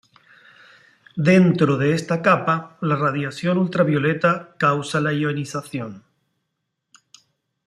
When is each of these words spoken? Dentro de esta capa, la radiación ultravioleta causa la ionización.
Dentro 1.29 1.77
de 1.77 1.93
esta 1.93 2.23
capa, 2.23 2.75
la 2.81 2.95
radiación 2.95 3.59
ultravioleta 3.59 4.55
causa 4.57 4.99
la 4.99 5.13
ionización. 5.13 6.03